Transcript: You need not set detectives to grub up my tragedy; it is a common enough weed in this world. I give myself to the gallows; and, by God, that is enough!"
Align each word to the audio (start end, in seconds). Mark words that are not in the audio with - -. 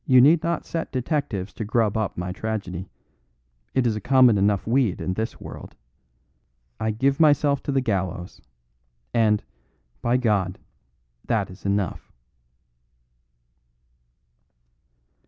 You 0.07 0.19
need 0.19 0.41
not 0.41 0.65
set 0.65 0.91
detectives 0.91 1.53
to 1.53 1.63
grub 1.63 1.95
up 1.95 2.17
my 2.17 2.31
tragedy; 2.31 2.89
it 3.75 3.85
is 3.85 3.95
a 3.95 4.01
common 4.01 4.35
enough 4.35 4.65
weed 4.65 4.99
in 4.99 5.13
this 5.13 5.39
world. 5.39 5.75
I 6.79 6.89
give 6.89 7.19
myself 7.19 7.61
to 7.61 7.71
the 7.71 7.81
gallows; 7.81 8.41
and, 9.13 9.43
by 10.01 10.17
God, 10.17 10.57
that 11.27 11.51
is 11.51 11.67
enough!" 11.67 12.11